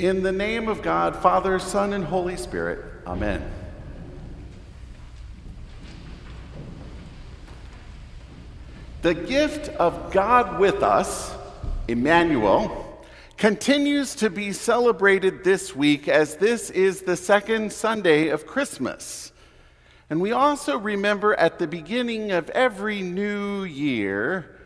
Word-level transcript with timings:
In 0.00 0.22
the 0.22 0.32
name 0.32 0.66
of 0.66 0.80
God, 0.80 1.14
Father, 1.14 1.58
Son, 1.58 1.92
and 1.92 2.02
Holy 2.02 2.38
Spirit, 2.38 2.82
Amen. 3.06 3.44
The 9.02 9.12
gift 9.12 9.68
of 9.76 10.10
God 10.10 10.58
with 10.58 10.82
us, 10.82 11.34
Emmanuel, 11.86 13.04
continues 13.36 14.14
to 14.14 14.30
be 14.30 14.52
celebrated 14.52 15.44
this 15.44 15.76
week 15.76 16.08
as 16.08 16.36
this 16.36 16.70
is 16.70 17.02
the 17.02 17.16
second 17.16 17.70
Sunday 17.70 18.28
of 18.28 18.46
Christmas. 18.46 19.32
And 20.08 20.18
we 20.18 20.32
also 20.32 20.78
remember 20.78 21.34
at 21.34 21.58
the 21.58 21.66
beginning 21.66 22.32
of 22.32 22.48
every 22.50 23.02
new 23.02 23.64
year 23.64 24.56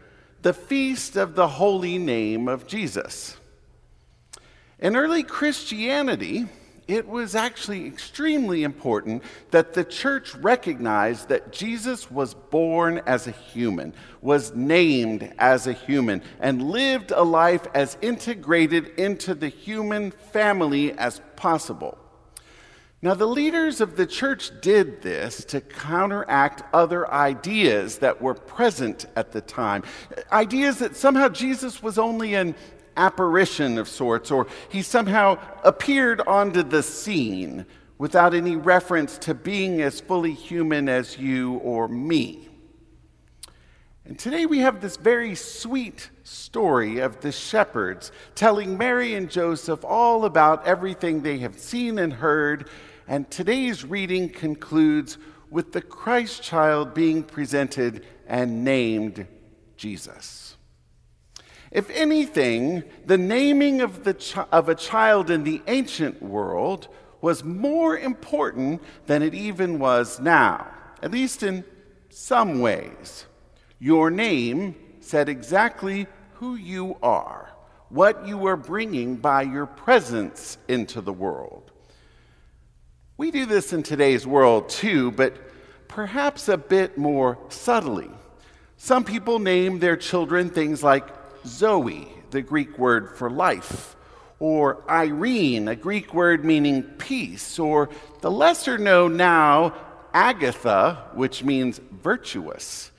the 0.42 0.54
feast 0.54 1.16
of 1.16 1.34
the 1.34 1.48
holy 1.48 1.98
name 1.98 2.46
of 2.46 2.68
Jesus. 2.68 3.36
In 4.84 4.96
early 4.96 5.22
Christianity, 5.22 6.44
it 6.86 7.08
was 7.08 7.34
actually 7.34 7.86
extremely 7.86 8.64
important 8.64 9.22
that 9.50 9.72
the 9.72 9.82
church 9.82 10.34
recognized 10.34 11.30
that 11.30 11.54
Jesus 11.54 12.10
was 12.10 12.34
born 12.34 13.00
as 13.06 13.26
a 13.26 13.30
human, 13.30 13.94
was 14.20 14.54
named 14.54 15.32
as 15.38 15.66
a 15.66 15.72
human, 15.72 16.20
and 16.38 16.70
lived 16.70 17.12
a 17.12 17.22
life 17.22 17.66
as 17.72 17.96
integrated 18.02 18.88
into 18.98 19.34
the 19.34 19.48
human 19.48 20.10
family 20.10 20.92
as 20.92 21.22
possible. 21.34 21.96
Now, 23.00 23.14
the 23.14 23.26
leaders 23.26 23.80
of 23.80 23.96
the 23.96 24.06
church 24.06 24.50
did 24.60 25.00
this 25.00 25.46
to 25.46 25.62
counteract 25.62 26.62
other 26.74 27.10
ideas 27.10 27.98
that 27.98 28.20
were 28.20 28.34
present 28.34 29.06
at 29.16 29.32
the 29.32 29.40
time. 29.40 29.82
Ideas 30.30 30.78
that 30.80 30.94
somehow 30.94 31.30
Jesus 31.30 31.82
was 31.82 31.98
only 31.98 32.34
an 32.34 32.54
apparition 32.96 33.78
of 33.78 33.88
sorts, 33.88 34.30
or 34.30 34.46
he 34.68 34.82
somehow 34.82 35.38
appeared 35.62 36.20
onto 36.22 36.62
the 36.62 36.82
scene 36.82 37.66
without 37.98 38.34
any 38.34 38.56
reference 38.56 39.18
to 39.18 39.34
being 39.34 39.80
as 39.80 40.00
fully 40.00 40.32
human 40.32 40.88
as 40.88 41.18
you 41.18 41.54
or 41.54 41.88
me. 41.88 42.48
And 44.06 44.18
today 44.18 44.44
we 44.44 44.58
have 44.58 44.82
this 44.82 44.96
very 44.96 45.34
sweet 45.34 46.10
story 46.24 46.98
of 46.98 47.20
the 47.20 47.32
shepherds 47.32 48.12
telling 48.34 48.76
Mary 48.76 49.14
and 49.14 49.30
Joseph 49.30 49.82
all 49.82 50.26
about 50.26 50.66
everything 50.66 51.22
they 51.22 51.38
have 51.38 51.58
seen 51.58 51.98
and 51.98 52.12
heard. 52.12 52.68
And 53.08 53.30
today's 53.30 53.82
reading 53.84 54.28
concludes 54.28 55.16
with 55.48 55.72
the 55.72 55.80
Christ 55.80 56.42
child 56.42 56.92
being 56.92 57.22
presented 57.22 58.04
and 58.26 58.62
named 58.62 59.26
Jesus. 59.78 60.53
If 61.74 61.90
anything, 61.90 62.84
the 63.04 63.18
naming 63.18 63.80
of, 63.80 64.04
the 64.04 64.46
of 64.52 64.68
a 64.68 64.76
child 64.76 65.28
in 65.28 65.42
the 65.42 65.60
ancient 65.66 66.22
world 66.22 66.86
was 67.20 67.42
more 67.42 67.98
important 67.98 68.80
than 69.06 69.22
it 69.22 69.34
even 69.34 69.80
was 69.80 70.20
now, 70.20 70.68
at 71.02 71.10
least 71.10 71.42
in 71.42 71.64
some 72.10 72.60
ways. 72.60 73.26
Your 73.80 74.08
name 74.08 74.76
said 75.00 75.28
exactly 75.28 76.06
who 76.34 76.54
you 76.54 76.96
are, 77.02 77.52
what 77.88 78.24
you 78.24 78.46
are 78.46 78.56
bringing 78.56 79.16
by 79.16 79.42
your 79.42 79.66
presence 79.66 80.58
into 80.68 81.00
the 81.00 81.12
world. 81.12 81.72
We 83.16 83.32
do 83.32 83.46
this 83.46 83.72
in 83.72 83.82
today's 83.82 84.24
world 84.24 84.68
too, 84.68 85.10
but 85.10 85.36
perhaps 85.88 86.48
a 86.48 86.56
bit 86.56 86.96
more 86.96 87.36
subtly. 87.48 88.10
Some 88.76 89.02
people 89.02 89.40
name 89.40 89.80
their 89.80 89.96
children 89.96 90.50
things 90.50 90.84
like 90.84 91.23
Zoe, 91.46 92.08
the 92.30 92.42
Greek 92.42 92.78
word 92.78 93.16
for 93.16 93.30
life, 93.30 93.96
or 94.38 94.82
Irene, 94.90 95.68
a 95.68 95.76
Greek 95.76 96.12
word 96.12 96.44
meaning 96.44 96.82
peace, 96.82 97.58
or 97.58 97.88
the 98.20 98.30
lesser 98.30 98.78
known 98.78 99.16
now, 99.16 99.74
Agatha, 100.12 101.10
which 101.14 101.42
means 101.42 101.80
virtuous. 101.90 102.90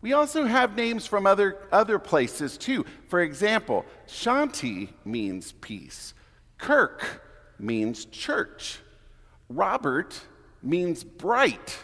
We 0.00 0.12
also 0.12 0.44
have 0.44 0.76
names 0.76 1.06
from 1.06 1.26
other, 1.26 1.58
other 1.72 1.98
places 1.98 2.56
too. 2.56 2.84
For 3.08 3.20
example, 3.20 3.84
Shanti 4.06 4.90
means 5.04 5.52
peace, 5.52 6.14
Kirk 6.56 7.22
means 7.58 8.04
church, 8.04 8.78
Robert 9.48 10.20
means 10.62 11.02
bright, 11.04 11.78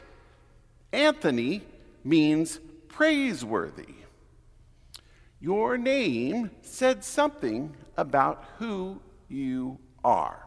Anthony 0.92 1.62
means 2.04 2.60
praiseworthy. 2.88 4.03
Your 5.44 5.76
name 5.76 6.52
said 6.62 7.04
something 7.04 7.76
about 7.98 8.46
who 8.58 9.02
you 9.28 9.78
are. 10.02 10.42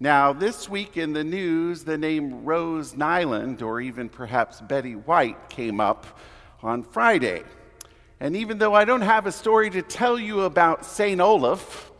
Now, 0.00 0.32
this 0.32 0.68
week 0.68 0.96
in 0.96 1.12
the 1.12 1.22
news, 1.22 1.84
the 1.84 1.96
name 1.96 2.44
Rose 2.44 2.94
Nylund, 2.94 3.62
or 3.62 3.80
even 3.80 4.08
perhaps 4.08 4.60
Betty 4.60 4.96
White, 4.96 5.48
came 5.48 5.78
up 5.78 6.18
on 6.60 6.82
Friday. 6.82 7.44
And 8.18 8.34
even 8.34 8.58
though 8.58 8.74
I 8.74 8.84
don't 8.84 9.02
have 9.02 9.26
a 9.26 9.32
story 9.32 9.70
to 9.70 9.80
tell 9.80 10.18
you 10.18 10.40
about 10.40 10.84
St. 10.84 11.20
Olaf, 11.20 11.92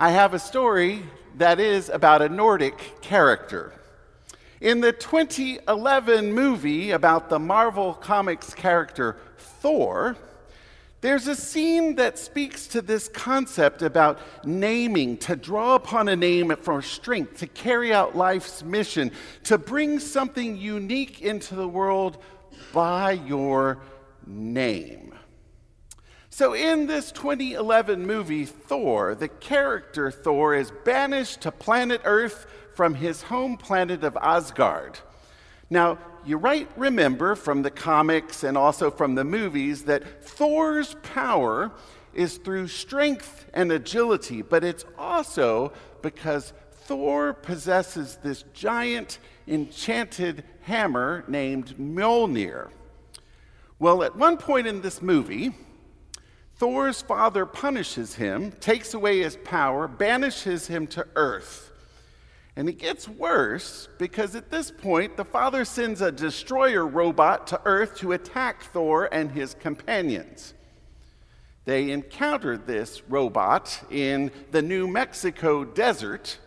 I 0.00 0.10
have 0.10 0.34
a 0.34 0.40
story 0.40 1.04
that 1.36 1.60
is 1.60 1.90
about 1.90 2.22
a 2.22 2.28
Nordic 2.28 3.00
character. 3.02 3.72
In 4.60 4.80
the 4.80 4.92
2011 4.92 6.32
movie 6.32 6.90
about 6.90 7.28
the 7.28 7.38
Marvel 7.38 7.94
Comics 7.94 8.52
character 8.52 9.16
Thor, 9.38 10.16
there's 11.06 11.28
a 11.28 11.36
scene 11.36 11.94
that 11.94 12.18
speaks 12.18 12.66
to 12.66 12.82
this 12.82 13.06
concept 13.08 13.80
about 13.80 14.18
naming, 14.44 15.16
to 15.18 15.36
draw 15.36 15.76
upon 15.76 16.08
a 16.08 16.16
name 16.16 16.52
for 16.56 16.82
strength, 16.82 17.38
to 17.38 17.46
carry 17.46 17.94
out 17.94 18.16
life's 18.16 18.64
mission, 18.64 19.12
to 19.44 19.56
bring 19.56 20.00
something 20.00 20.56
unique 20.56 21.22
into 21.22 21.54
the 21.54 21.68
world 21.68 22.18
by 22.72 23.12
your 23.12 23.78
name. 24.26 25.14
So, 26.28 26.54
in 26.54 26.88
this 26.88 27.12
2011 27.12 28.04
movie, 28.04 28.44
Thor, 28.44 29.14
the 29.14 29.28
character 29.28 30.10
Thor 30.10 30.56
is 30.56 30.72
banished 30.84 31.42
to 31.42 31.52
planet 31.52 32.00
Earth 32.02 32.48
from 32.74 32.94
his 32.94 33.22
home 33.22 33.56
planet 33.56 34.02
of 34.02 34.18
Asgard. 34.20 34.98
Now, 35.70 35.98
you 36.26 36.40
might 36.40 36.68
remember 36.76 37.36
from 37.36 37.62
the 37.62 37.70
comics 37.70 38.42
and 38.42 38.58
also 38.58 38.90
from 38.90 39.14
the 39.14 39.24
movies 39.24 39.84
that 39.84 40.24
Thor's 40.24 40.96
power 41.02 41.70
is 42.12 42.38
through 42.38 42.66
strength 42.68 43.46
and 43.54 43.70
agility, 43.70 44.42
but 44.42 44.64
it's 44.64 44.84
also 44.98 45.72
because 46.02 46.52
Thor 46.86 47.32
possesses 47.32 48.18
this 48.22 48.42
giant 48.54 49.18
enchanted 49.46 50.44
hammer 50.62 51.24
named 51.28 51.76
Mjolnir. 51.78 52.70
Well, 53.78 54.02
at 54.02 54.16
one 54.16 54.36
point 54.36 54.66
in 54.66 54.80
this 54.80 55.00
movie, 55.00 55.54
Thor's 56.56 57.02
father 57.02 57.46
punishes 57.46 58.14
him, 58.14 58.50
takes 58.52 58.94
away 58.94 59.20
his 59.20 59.36
power, 59.44 59.86
banishes 59.86 60.66
him 60.66 60.86
to 60.88 61.06
Earth. 61.14 61.70
And 62.56 62.70
it 62.70 62.78
gets 62.78 63.06
worse 63.06 63.88
because 63.98 64.34
at 64.34 64.50
this 64.50 64.70
point, 64.70 65.18
the 65.18 65.26
father 65.26 65.66
sends 65.66 66.00
a 66.00 66.10
destroyer 66.10 66.86
robot 66.86 67.46
to 67.48 67.60
Earth 67.66 67.98
to 67.98 68.12
attack 68.12 68.62
Thor 68.72 69.10
and 69.12 69.30
his 69.30 69.54
companions. 69.54 70.54
They 71.66 71.90
encounter 71.90 72.56
this 72.56 73.02
robot 73.08 73.84
in 73.90 74.30
the 74.52 74.62
New 74.62 74.88
Mexico 74.88 75.64
desert, 75.64 76.38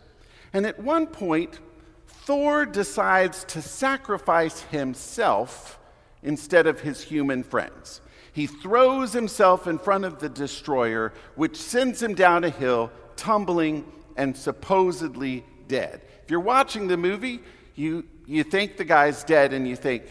and 0.52 0.66
at 0.66 0.80
one 0.80 1.06
point, 1.06 1.60
Thor 2.08 2.66
decides 2.66 3.44
to 3.46 3.62
sacrifice 3.62 4.62
himself 4.62 5.78
instead 6.24 6.68
of 6.68 6.80
his 6.80 7.02
human 7.02 7.44
friends. 7.44 8.02
He 8.32 8.48
throws 8.48 9.14
himself 9.14 9.68
in 9.68 9.78
front 9.78 10.06
of 10.06 10.20
the 10.20 10.30
destroyer, 10.30 11.14
which 11.36 11.58
sends 11.58 12.02
him 12.02 12.16
down 12.16 12.44
a 12.44 12.50
hill, 12.50 12.92
tumbling 13.16 13.92
and 14.16 14.36
supposedly 14.36 15.44
dead. 15.70 16.02
If 16.26 16.30
you're 16.30 16.42
watching 16.42 16.90
the 16.90 16.98
movie, 16.98 17.40
you, 17.76 18.04
you 18.26 18.44
think 18.44 18.76
the 18.76 18.84
guy's 18.84 19.24
dead 19.24 19.54
and 19.54 19.66
you 19.66 19.78
think, 19.78 20.04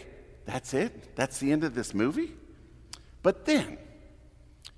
that's 0.45 0.73
it? 0.73 1.15
That's 1.15 1.37
the 1.37 1.51
end 1.51 1.63
of 1.63 1.75
this 1.75 1.93
movie? 1.93 2.31
But 3.21 3.45
then, 3.45 3.77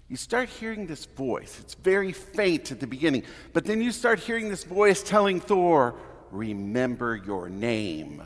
you 0.09 0.17
start 0.17 0.49
hearing 0.49 0.87
this 0.87 1.05
voice. 1.05 1.57
It's 1.61 1.75
very 1.75 2.11
faint 2.11 2.73
at 2.73 2.81
the 2.81 2.87
beginning, 2.87 3.23
but 3.53 3.63
then 3.63 3.81
you 3.81 3.93
start 3.93 4.19
hearing 4.19 4.49
this 4.49 4.65
voice 4.65 5.01
telling 5.01 5.39
Thor, 5.39 5.95
Remember 6.31 7.15
your 7.15 7.49
name. 7.49 8.23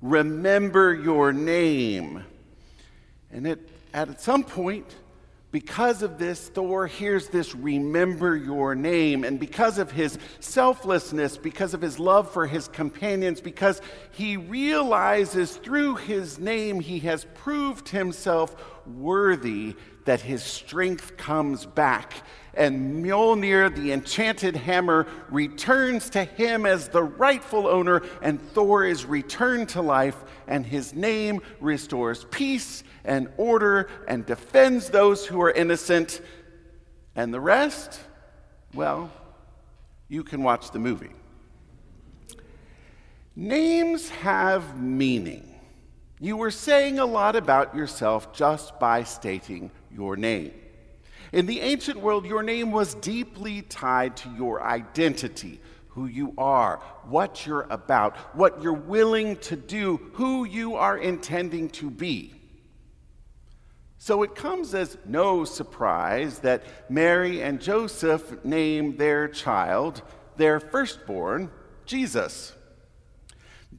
Remember 0.00 0.94
your 0.94 1.32
name. 1.32 2.24
And 3.30 3.46
it, 3.46 3.68
at 3.94 4.20
some 4.20 4.42
point, 4.42 4.94
because 5.52 6.02
of 6.02 6.18
this, 6.18 6.48
Thor 6.48 6.86
hears 6.86 7.28
this 7.28 7.54
remember 7.54 8.34
your 8.34 8.74
name. 8.74 9.22
And 9.22 9.38
because 9.38 9.78
of 9.78 9.92
his 9.92 10.18
selflessness, 10.40 11.36
because 11.36 11.74
of 11.74 11.82
his 11.82 11.98
love 11.98 12.30
for 12.32 12.46
his 12.46 12.68
companions, 12.68 13.40
because 13.40 13.82
he 14.10 14.38
realizes 14.38 15.58
through 15.58 15.96
his 15.96 16.38
name 16.38 16.80
he 16.80 16.98
has 17.00 17.26
proved 17.34 17.90
himself 17.90 18.56
worthy, 18.86 19.76
that 20.06 20.22
his 20.22 20.42
strength 20.42 21.16
comes 21.16 21.66
back 21.66 22.24
and 22.54 23.02
Mjolnir, 23.04 23.74
the 23.74 23.92
enchanted 23.92 24.56
hammer, 24.56 25.06
returns 25.30 26.10
to 26.10 26.24
him 26.24 26.66
as 26.66 26.88
the 26.88 27.02
rightful 27.02 27.66
owner, 27.66 28.02
and 28.20 28.40
Thor 28.52 28.84
is 28.84 29.06
returned 29.06 29.70
to 29.70 29.82
life, 29.82 30.16
and 30.46 30.66
his 30.66 30.92
name 30.92 31.40
restores 31.60 32.26
peace 32.30 32.84
and 33.04 33.28
order 33.36 33.88
and 34.06 34.24
defends 34.24 34.90
those 34.90 35.26
who 35.26 35.40
are 35.42 35.50
innocent. 35.50 36.20
And 37.14 37.32
the 37.32 37.40
rest, 37.40 38.00
well, 38.74 39.10
you 40.08 40.22
can 40.24 40.42
watch 40.42 40.70
the 40.70 40.78
movie. 40.78 41.10
Names 43.34 44.10
have 44.10 44.78
meaning. 44.80 45.48
You 46.20 46.36
were 46.36 46.50
saying 46.50 46.98
a 46.98 47.06
lot 47.06 47.34
about 47.34 47.74
yourself 47.74 48.32
just 48.32 48.78
by 48.78 49.02
stating 49.02 49.70
your 49.90 50.16
name. 50.16 50.52
In 51.32 51.46
the 51.46 51.60
ancient 51.60 51.98
world, 51.98 52.26
your 52.26 52.42
name 52.42 52.70
was 52.70 52.94
deeply 52.96 53.62
tied 53.62 54.16
to 54.18 54.28
your 54.36 54.62
identity, 54.62 55.60
who 55.88 56.06
you 56.06 56.34
are, 56.36 56.76
what 57.04 57.46
you're 57.46 57.66
about, 57.70 58.16
what 58.36 58.62
you're 58.62 58.72
willing 58.74 59.36
to 59.36 59.56
do, 59.56 59.96
who 60.12 60.44
you 60.44 60.76
are 60.76 60.98
intending 60.98 61.70
to 61.70 61.90
be. 61.90 62.34
So 64.04 64.24
it 64.24 64.34
comes 64.34 64.74
as 64.74 64.98
no 65.06 65.44
surprise 65.44 66.40
that 66.40 66.64
Mary 66.90 67.40
and 67.40 67.60
Joseph 67.60 68.44
named 68.44 68.98
their 68.98 69.28
child, 69.28 70.02
their 70.36 70.58
firstborn, 70.58 71.52
Jesus. 71.86 72.52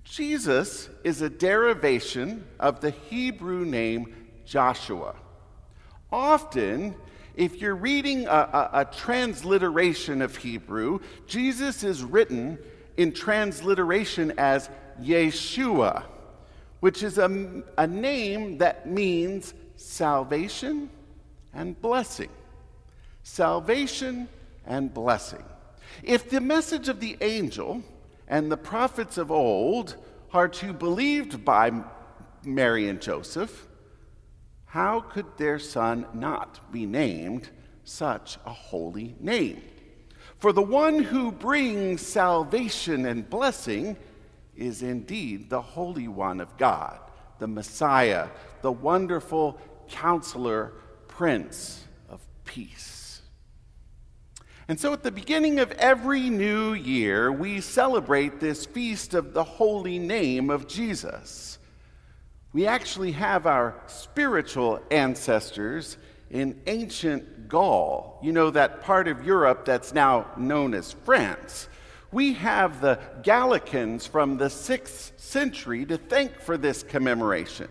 Jesus 0.05 0.87
is 1.03 1.21
a 1.21 1.29
derivation 1.29 2.47
of 2.57 2.79
the 2.79 2.91
Hebrew 2.91 3.65
name 3.65 4.15
Joshua. 4.45 5.15
Often, 6.09 6.95
if 7.35 7.57
you're 7.57 7.75
reading 7.75 8.25
a, 8.25 8.29
a, 8.29 8.69
a, 8.75 8.85
transliteration 8.85 10.21
of 10.21 10.37
Hebrew, 10.37 10.99
Jesus 11.27 11.83
is 11.83 12.01
written 12.01 12.57
in 12.95 13.11
transliteration 13.11 14.31
as 14.37 14.69
Yeshua, 15.01 16.05
which 16.79 17.03
is 17.03 17.17
a, 17.17 17.63
a 17.77 17.87
name 17.87 18.59
that 18.59 18.87
means 18.87 19.53
salvation 19.83 20.89
and 21.53 21.79
blessing. 21.81 22.29
Salvation 23.23 24.27
and 24.65 24.93
blessing. 24.93 25.43
If 26.01 26.29
the 26.29 26.41
message 26.41 26.89
of 26.89 26.99
the 26.99 27.17
angel 27.21 27.83
and 28.27 28.51
the 28.51 28.57
prophets 28.57 29.17
of 29.17 29.31
old 29.31 29.95
are 30.31 30.47
to 30.47 30.67
be 30.67 30.73
believed 30.73 31.45
by 31.45 31.71
Mary 32.43 32.87
and 32.87 33.01
Joseph, 33.01 33.67
how 34.65 35.01
could 35.01 35.37
their 35.37 35.59
son 35.59 36.07
not 36.13 36.71
be 36.71 36.85
named 36.85 37.49
such 37.83 38.37
a 38.45 38.49
holy 38.49 39.15
name? 39.19 39.61
For 40.39 40.51
the 40.51 40.63
one 40.63 41.03
who 41.03 41.31
brings 41.31 42.01
salvation 42.01 43.05
and 43.05 43.29
blessing 43.29 43.95
is 44.55 44.81
indeed 44.81 45.49
the 45.49 45.61
Holy 45.61 46.07
One 46.07 46.41
of 46.41 46.57
God, 46.57 46.99
the 47.39 47.47
Messiah, 47.47 48.29
the 48.61 48.71
wonderful 48.71 49.59
counselor, 49.89 50.73
Prince 51.07 51.83
of 52.09 52.21
Peace. 52.45 53.21
And 54.67 54.79
so 54.79 54.93
at 54.93 55.03
the 55.03 55.11
beginning 55.11 55.59
of 55.59 55.71
every 55.73 56.29
new 56.29 56.73
year, 56.73 57.31
we 57.31 57.61
celebrate 57.61 58.39
this 58.39 58.65
feast 58.65 59.13
of 59.13 59.33
the 59.33 59.43
holy 59.43 59.99
name 59.99 60.49
of 60.49 60.67
Jesus 60.67 61.59
we 62.53 62.67
actually 62.67 63.13
have 63.13 63.47
our 63.47 63.75
spiritual 63.87 64.79
ancestors 64.91 65.97
in 66.29 66.61
ancient 66.67 67.49
Gaul. 67.49 68.19
You 68.21 68.31
know, 68.31 68.51
that 68.51 68.81
part 68.81 69.07
of 69.07 69.25
Europe 69.25 69.65
that's 69.65 69.93
now 69.93 70.27
known 70.37 70.75
as 70.75 70.93
France. 71.03 71.67
We 72.11 72.33
have 72.33 72.79
the 72.79 72.99
Gallicans 73.23 74.07
from 74.07 74.37
the 74.37 74.45
6th 74.45 75.19
century 75.19 75.83
to 75.87 75.97
thank 75.97 76.39
for 76.39 76.57
this 76.57 76.83
commemoration. 76.83 77.67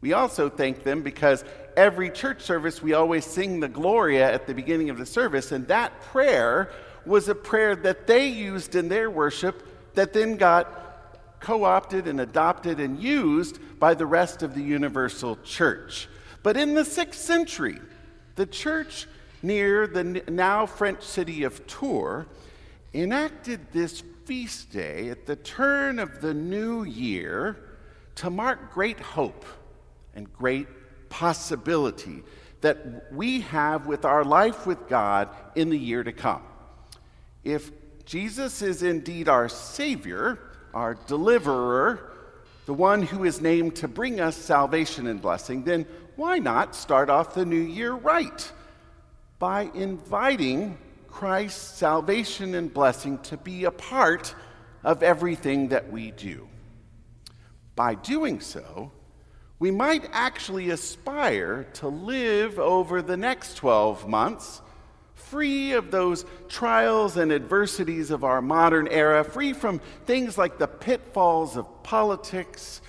We 0.00 0.12
also 0.12 0.48
thank 0.48 0.84
them 0.84 1.02
because 1.02 1.44
every 1.76 2.10
church 2.10 2.42
service 2.42 2.82
we 2.82 2.92
always 2.92 3.24
sing 3.24 3.60
the 3.60 3.68
Gloria 3.68 4.32
at 4.32 4.46
the 4.46 4.54
beginning 4.54 4.90
of 4.90 4.98
the 4.98 5.06
service, 5.06 5.52
and 5.52 5.66
that 5.68 6.00
prayer 6.02 6.70
was 7.04 7.28
a 7.28 7.34
prayer 7.34 7.74
that 7.74 8.06
they 8.06 8.28
used 8.28 8.74
in 8.74 8.88
their 8.88 9.10
worship 9.10 9.94
that 9.94 10.12
then 10.12 10.36
got 10.36 11.40
co 11.40 11.64
opted 11.64 12.06
and 12.06 12.20
adopted 12.20 12.80
and 12.80 13.00
used 13.00 13.58
by 13.78 13.94
the 13.94 14.06
rest 14.06 14.42
of 14.42 14.54
the 14.54 14.62
universal 14.62 15.36
church. 15.44 16.08
But 16.42 16.56
in 16.56 16.74
the 16.74 16.84
sixth 16.84 17.20
century, 17.20 17.80
the 18.36 18.46
church 18.46 19.06
near 19.42 19.86
the 19.86 20.04
now 20.28 20.66
French 20.66 21.02
city 21.02 21.42
of 21.42 21.66
Tours 21.66 22.26
enacted 22.94 23.60
this 23.72 24.02
feast 24.24 24.70
day 24.72 25.08
at 25.10 25.26
the 25.26 25.36
turn 25.36 25.98
of 25.98 26.20
the 26.20 26.34
new 26.34 26.84
year 26.84 27.56
to 28.16 28.30
mark 28.30 28.72
great 28.72 28.98
hope 28.98 29.44
and 30.18 30.30
great 30.32 30.66
possibility 31.08 32.24
that 32.60 33.12
we 33.12 33.40
have 33.42 33.86
with 33.86 34.04
our 34.04 34.24
life 34.24 34.66
with 34.66 34.88
God 34.88 35.28
in 35.54 35.70
the 35.70 35.78
year 35.78 36.02
to 36.02 36.12
come. 36.12 36.42
If 37.44 37.70
Jesus 38.04 38.60
is 38.60 38.82
indeed 38.82 39.28
our 39.28 39.48
Savior, 39.48 40.40
our 40.74 40.94
deliverer, 41.06 42.10
the 42.66 42.74
one 42.74 43.00
who 43.00 43.24
is 43.24 43.40
named 43.40 43.76
to 43.76 43.86
bring 43.86 44.18
us 44.18 44.36
salvation 44.36 45.06
and 45.06 45.22
blessing, 45.22 45.62
then 45.62 45.86
why 46.16 46.38
not 46.40 46.74
start 46.74 47.08
off 47.08 47.34
the 47.34 47.46
new 47.46 47.56
year 47.56 47.92
right 47.92 48.52
by 49.38 49.70
inviting 49.72 50.76
Christ's 51.06 51.78
salvation 51.78 52.56
and 52.56 52.74
blessing 52.74 53.18
to 53.18 53.36
be 53.36 53.64
a 53.64 53.70
part 53.70 54.34
of 54.82 55.04
everything 55.04 55.68
that 55.68 55.92
we 55.92 56.10
do? 56.10 56.48
By 57.76 57.94
doing 57.94 58.40
so, 58.40 58.90
we 59.58 59.70
might 59.70 60.08
actually 60.12 60.70
aspire 60.70 61.64
to 61.74 61.88
live 61.88 62.58
over 62.58 63.02
the 63.02 63.16
next 63.16 63.56
12 63.56 64.08
months 64.08 64.62
free 65.28 65.72
of 65.72 65.90
those 65.90 66.24
trials 66.48 67.16
and 67.16 67.30
adversities 67.30 68.10
of 68.10 68.24
our 68.24 68.40
modern 68.40 68.88
era, 68.88 69.22
free 69.22 69.52
from 69.52 69.78
things 70.06 70.38
like 70.38 70.58
the 70.58 70.66
pitfalls 70.66 71.56
of 71.56 71.82
politics 71.82 72.80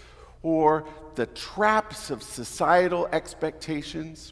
or 0.42 0.86
the 1.16 1.26
traps 1.26 2.10
of 2.10 2.24
societal 2.24 3.08
expectations, 3.12 4.32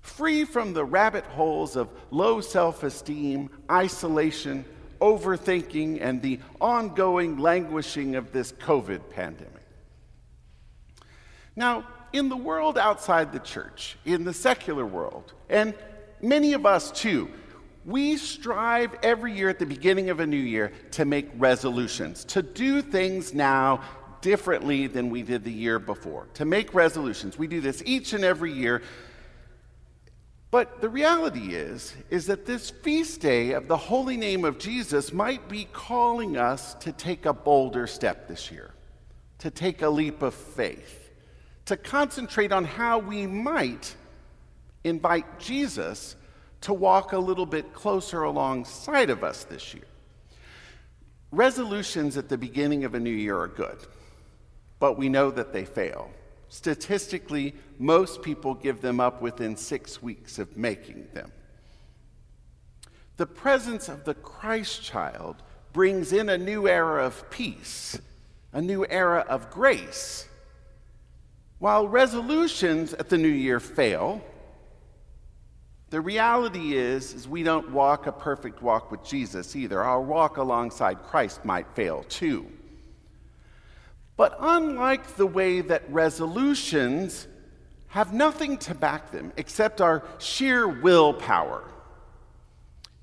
free 0.00 0.44
from 0.44 0.72
the 0.72 0.84
rabbit 0.84 1.24
holes 1.26 1.76
of 1.76 1.88
low 2.10 2.40
self 2.40 2.82
esteem, 2.82 3.48
isolation, 3.70 4.64
overthinking, 5.00 5.98
and 6.00 6.20
the 6.22 6.40
ongoing 6.60 7.38
languishing 7.38 8.16
of 8.16 8.32
this 8.32 8.52
COVID 8.52 9.10
pandemic. 9.10 9.51
Now, 11.56 11.86
in 12.12 12.28
the 12.28 12.36
world 12.36 12.78
outside 12.78 13.32
the 13.32 13.38
church, 13.38 13.96
in 14.04 14.24
the 14.24 14.34
secular 14.34 14.86
world, 14.86 15.32
and 15.48 15.74
many 16.20 16.52
of 16.52 16.66
us 16.66 16.90
too, 16.90 17.30
we 17.84 18.16
strive 18.16 18.94
every 19.02 19.32
year 19.32 19.48
at 19.48 19.58
the 19.58 19.66
beginning 19.66 20.10
of 20.10 20.20
a 20.20 20.26
new 20.26 20.36
year 20.36 20.72
to 20.92 21.04
make 21.04 21.28
resolutions, 21.36 22.24
to 22.26 22.42
do 22.42 22.80
things 22.80 23.34
now 23.34 23.82
differently 24.20 24.86
than 24.86 25.10
we 25.10 25.22
did 25.22 25.42
the 25.44 25.52
year 25.52 25.78
before, 25.78 26.28
to 26.34 26.44
make 26.44 26.72
resolutions. 26.74 27.38
We 27.38 27.48
do 27.48 27.60
this 27.60 27.82
each 27.84 28.12
and 28.12 28.24
every 28.24 28.52
year. 28.52 28.82
But 30.52 30.80
the 30.80 30.88
reality 30.88 31.54
is 31.54 31.94
is 32.10 32.26
that 32.26 32.46
this 32.46 32.70
feast 32.70 33.20
day 33.20 33.52
of 33.52 33.68
the 33.68 33.76
holy 33.76 34.16
name 34.16 34.44
of 34.44 34.58
Jesus 34.58 35.12
might 35.12 35.48
be 35.48 35.66
calling 35.72 36.36
us 36.36 36.74
to 36.74 36.92
take 36.92 37.26
a 37.26 37.32
bolder 37.32 37.86
step 37.86 38.28
this 38.28 38.50
year, 38.52 38.72
to 39.38 39.50
take 39.50 39.82
a 39.82 39.88
leap 39.88 40.22
of 40.22 40.34
faith, 40.34 41.01
to 41.66 41.76
concentrate 41.76 42.52
on 42.52 42.64
how 42.64 42.98
we 42.98 43.26
might 43.26 43.94
invite 44.84 45.38
Jesus 45.38 46.16
to 46.62 46.72
walk 46.72 47.12
a 47.12 47.18
little 47.18 47.46
bit 47.46 47.72
closer 47.72 48.22
alongside 48.22 49.10
of 49.10 49.22
us 49.22 49.44
this 49.44 49.74
year. 49.74 49.84
Resolutions 51.30 52.16
at 52.16 52.28
the 52.28 52.38
beginning 52.38 52.84
of 52.84 52.94
a 52.94 53.00
new 53.00 53.10
year 53.10 53.38
are 53.38 53.48
good, 53.48 53.78
but 54.78 54.98
we 54.98 55.08
know 55.08 55.30
that 55.30 55.52
they 55.52 55.64
fail. 55.64 56.10
Statistically, 56.48 57.54
most 57.78 58.22
people 58.22 58.54
give 58.54 58.82
them 58.82 59.00
up 59.00 59.22
within 59.22 59.56
six 59.56 60.02
weeks 60.02 60.38
of 60.38 60.56
making 60.56 61.08
them. 61.14 61.32
The 63.16 63.26
presence 63.26 63.88
of 63.88 64.04
the 64.04 64.14
Christ 64.14 64.82
child 64.82 65.36
brings 65.72 66.12
in 66.12 66.28
a 66.28 66.36
new 66.36 66.68
era 66.68 67.04
of 67.04 67.30
peace, 67.30 67.98
a 68.52 68.60
new 68.60 68.84
era 68.86 69.24
of 69.28 69.50
grace. 69.50 70.28
While 71.62 71.86
resolutions 71.86 72.92
at 72.92 73.08
the 73.08 73.16
new 73.16 73.28
year 73.28 73.60
fail, 73.60 74.20
the 75.90 76.00
reality 76.00 76.76
is, 76.76 77.14
is 77.14 77.28
we 77.28 77.44
don't 77.44 77.70
walk 77.70 78.08
a 78.08 78.10
perfect 78.10 78.62
walk 78.62 78.90
with 78.90 79.04
Jesus 79.04 79.54
either. 79.54 79.80
Our 79.80 80.02
walk 80.02 80.38
alongside 80.38 81.04
Christ 81.04 81.44
might 81.44 81.72
fail 81.76 82.02
too. 82.08 82.50
But 84.16 84.36
unlike 84.40 85.14
the 85.14 85.26
way 85.28 85.60
that 85.60 85.88
resolutions 85.88 87.28
have 87.86 88.12
nothing 88.12 88.58
to 88.58 88.74
back 88.74 89.12
them 89.12 89.32
except 89.36 89.80
our 89.80 90.02
sheer 90.18 90.66
willpower, 90.66 91.62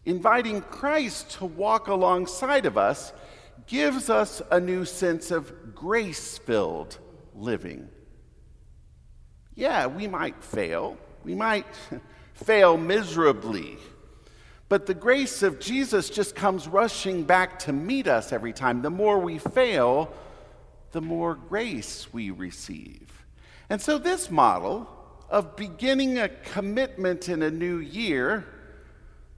Inviting 0.04 0.63
Christ 0.63 1.32
to 1.38 1.46
walk 1.46 1.88
alongside 1.88 2.66
of 2.66 2.78
us 2.78 3.13
gives 3.68 4.10
us 4.10 4.42
a 4.51 4.60
new 4.60 4.84
sense 4.84 5.32
of 5.32 5.74
grace 5.74 6.38
filled 6.39 6.98
living. 7.34 7.88
Yeah, 9.60 9.88
we 9.88 10.08
might 10.08 10.42
fail. 10.42 10.98
We 11.25 11.36
might 11.36 11.66
fail 12.34 12.78
miserably. 12.78 13.78
But 14.70 14.86
the 14.86 14.94
grace 14.94 15.44
of 15.44 15.60
Jesus 15.60 16.10
just 16.10 16.34
comes 16.34 16.66
rushing 16.66 17.24
back 17.24 17.60
to 17.60 17.74
meet 17.74 18.08
us 18.08 18.32
every 18.32 18.54
time. 18.54 18.82
The 18.82 18.89
more 18.89 19.20
we 19.20 19.38
fail, 19.38 20.13
the 20.94 21.01
more 21.01 21.36
grace 21.36 22.08
we 22.13 22.32
receive. 22.32 23.12
And 23.70 23.82
so, 23.82 23.98
this 23.98 24.32
model 24.32 24.88
of 25.30 25.58
beginning 25.58 26.20
a 26.20 26.30
commitment 26.30 27.28
in 27.28 27.42
a 27.42 27.51
new 27.51 27.80
year 27.80 28.46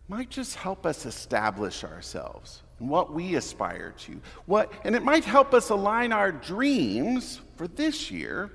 might 0.08 0.30
just 0.30 0.54
help 0.54 0.86
us 0.86 1.08
establish 1.08 1.84
ourselves 1.84 2.62
and 2.80 2.90
what 2.90 3.12
we 3.12 3.34
aspire 3.34 3.96
to. 4.02 4.22
What, 4.46 4.72
and 4.86 4.96
it 4.96 5.04
might 5.04 5.26
help 5.26 5.56
us 5.56 5.72
align 5.72 6.12
our 6.12 6.32
dreams 6.32 7.42
for 7.56 7.68
this 7.68 8.12
year 8.12 8.52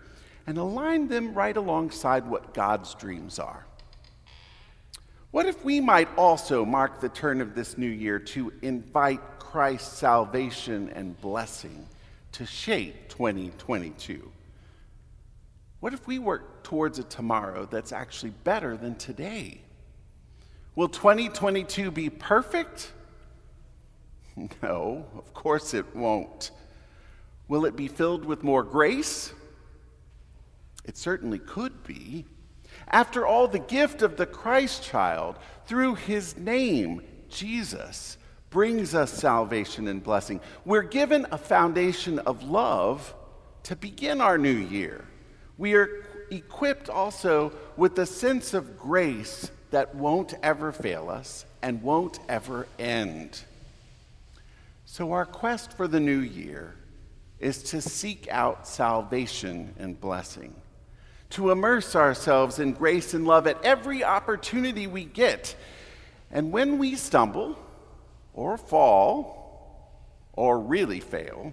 and 0.47 0.59
align 0.59 1.09
them 1.09 1.35
right 1.35 1.57
alongside 1.57 2.27
what 2.27 2.55
God's 2.55 2.95
dreams 2.95 3.39
are. 3.39 3.67
What 5.31 5.47
if 5.47 5.65
we 5.65 5.81
might 5.81 6.09
also 6.17 6.65
mark 6.65 7.01
the 7.01 7.09
turn 7.09 7.41
of 7.41 7.55
this 7.55 7.77
new 7.77 7.89
year 7.89 8.19
to 8.19 8.53
invite 8.63 9.21
Christ's 9.39 9.99
salvation 9.99 10.91
and 10.95 11.21
blessing 11.21 11.87
to 12.33 12.47
shape 12.47 13.09
2022? 13.09 14.31
What 15.81 15.93
if 15.93 16.07
we 16.07 16.19
work 16.19 16.63
towards 16.63 16.99
a 16.99 17.05
tomorrow 17.05 17.67
that's 17.67 17.93
actually 17.93 18.33
better 18.45 18.77
than 18.77 18.95
today? 18.95 19.61
Will 20.75 20.89
2022 20.89 21.91
be 21.91 22.11
perfect? 22.11 22.93
No, 24.63 25.07
of 25.17 25.33
course 25.33 25.73
it 25.73 25.97
won't. 25.97 26.51
Will 27.49 27.65
it 27.65 27.75
be 27.75 27.89
filled 27.89 28.27
with 28.27 28.43
more 28.43 28.63
grace? 28.63 29.33
It 30.87 30.97
certainly 30.97 31.39
could 31.39 31.85
be. 31.85 32.25
After 32.89 33.27
all, 33.27 33.49
the 33.49 33.59
gift 33.59 34.01
of 34.01 34.17
the 34.17 34.27
Christ 34.27 34.83
child, 34.83 35.37
through 35.67 35.97
his 35.97 36.37
name, 36.37 37.03
Jesus, 37.29 38.17
brings 38.51 38.95
us 38.95 39.13
salvation 39.13 39.89
and 39.89 40.03
blessing. 40.03 40.41
We're 40.65 40.83
given 40.83 41.27
a 41.31 41.39
foundation 41.39 42.21
of 42.21 42.45
love 42.45 43.15
to 43.65 43.77
begin 43.77 44.21
our 44.21 44.39
new 44.39 44.49
year. 44.49 45.05
We 45.59 45.75
are 45.75 46.07
equipped 46.31 46.89
also 46.89 47.53
with 47.77 47.99
a 47.99 48.07
sense 48.07 48.55
of 48.55 48.79
grace 48.79 49.51
that 49.71 49.95
won't 49.95 50.35
ever 50.43 50.73
fail 50.73 51.11
us 51.11 51.45
and 51.63 51.83
won't 51.83 52.21
ever 52.29 52.69
end. 52.79 53.43
So, 54.85 55.13
our 55.13 55.27
quest 55.27 55.73
for 55.73 55.89
the 55.89 56.01
new 56.01 56.21
year 56.21 56.75
is 57.41 57.63
to 57.65 57.83
seek 57.83 58.29
out 58.31 58.67
salvation 58.67 59.75
and 59.79 60.01
blessing, 60.01 60.55
to 61.31 61.51
immerse 61.51 61.97
ourselves 61.97 62.59
in 62.59 62.73
grace 62.73 63.15
and 63.15 63.27
love 63.27 63.47
at 63.47 63.63
every 63.65 64.05
opportunity 64.05 64.87
we 64.87 65.05
get. 65.05 65.57
And 66.31 66.53
when 66.53 66.79
we 66.79 66.95
stumble 66.95 67.59
or 68.33 68.57
fall 68.57 69.97
or 70.33 70.59
really 70.61 71.01
fail, 71.01 71.53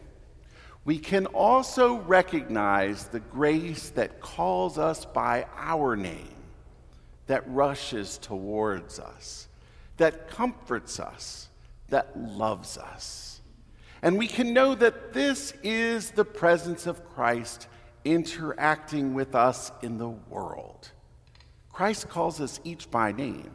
we 0.86 1.00
can 1.00 1.26
also 1.28 1.96
recognize 1.96 3.08
the 3.08 3.22
grace 3.22 3.90
that 3.92 4.20
calls 4.20 4.78
us 4.78 5.06
by 5.06 5.46
our 5.58 5.96
name 5.96 6.34
that 7.28 7.44
rushes 7.48 8.18
towards 8.18 9.00
us, 9.00 9.48
that 9.98 10.30
comforts 10.30 11.00
us, 11.00 11.50
that 11.90 12.18
loves 12.20 12.78
us. 12.78 13.42
And 14.02 14.18
we 14.18 14.28
can 14.28 14.54
know 14.54 14.76
that 14.76 15.14
this 15.14 15.54
is 15.64 16.12
the 16.12 16.26
presence 16.26 16.86
of 16.88 17.08
Christ 17.14 17.68
interacting 18.06 19.14
with 19.14 19.36
us 19.36 19.72
in 19.82 19.98
the 19.98 20.10
world. 20.10 20.92
Christ 21.72 22.10
calls 22.10 22.40
us 22.40 22.60
each 22.64 22.92
by 22.92 23.12
name, 23.12 23.52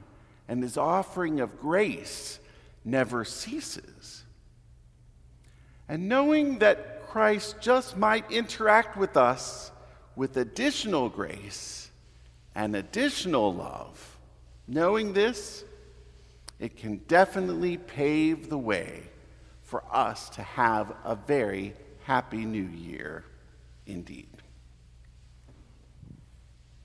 and 0.49 0.63
his 0.63 0.77
offering 0.77 1.41
of 1.41 1.61
grace 1.61 2.41
never 2.85 3.25
ceases. 3.25 4.25
And 5.89 6.09
knowing 6.09 6.59
that 6.59 7.07
Christ 7.09 7.57
just 7.61 7.97
might 7.97 8.31
interact 8.31 8.97
with 8.97 9.17
us 9.17 9.73
with 10.17 10.37
additional 10.37 11.09
grace 11.09 11.91
and 12.55 12.75
additional 12.75 13.55
love. 13.55 14.19
Knowing 14.67 15.13
this, 15.13 15.65
it 16.59 16.77
can 16.77 16.97
definitely 17.09 17.77
pave 17.77 18.49
the 18.49 18.59
way 18.59 19.05
for 19.63 19.85
us 19.93 20.29
to 20.31 20.43
have 20.43 20.93
a 21.05 21.15
very 21.15 21.75
happy 22.05 22.45
new 22.45 22.65
year 22.65 23.25
indeed. 23.87 24.38